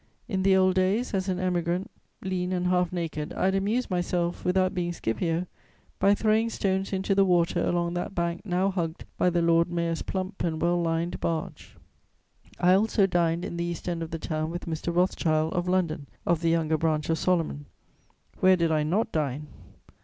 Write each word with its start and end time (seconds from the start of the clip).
In 0.27 0.41
the 0.41 0.55
old 0.55 0.73
days, 0.73 1.13
as 1.13 1.29
an 1.29 1.39
Emigrant, 1.39 1.91
lean 2.23 2.51
and 2.53 2.65
half 2.65 2.91
naked, 2.91 3.31
I 3.33 3.45
had 3.45 3.53
amused 3.53 3.91
myself, 3.91 4.43
without 4.43 4.73
being 4.73 4.93
Scipio, 4.93 5.45
by 5.99 6.15
throwing 6.15 6.49
stones 6.49 6.91
into 6.91 7.13
the 7.13 7.23
water 7.23 7.63
along 7.63 7.93
that 7.93 8.15
bank 8.15 8.41
now 8.43 8.71
hugged 8.71 9.05
by 9.19 9.29
the 9.29 9.43
Lord 9.43 9.69
Mayor's 9.71 10.01
plump 10.01 10.43
and 10.43 10.59
well 10.59 10.81
lined 10.81 11.19
barge. 11.19 11.75
[Sidenote: 11.75 12.41
Diners.] 12.41 12.57
I 12.61 12.73
also 12.79 13.05
dined 13.05 13.45
in 13.45 13.57
the 13.57 13.63
East 13.65 13.87
End 13.87 14.01
of 14.01 14.09
the 14.09 14.17
town 14.17 14.49
with 14.49 14.65
Mr. 14.65 14.91
Rothschild 14.91 15.53
of 15.53 15.67
London, 15.67 16.07
of 16.25 16.41
the 16.41 16.49
younger 16.49 16.79
branch 16.79 17.07
of 17.11 17.19
Salomon: 17.19 17.67
where 18.39 18.55
did 18.55 18.71
I 18.71 18.81
not 18.81 19.11
dine? 19.11 19.45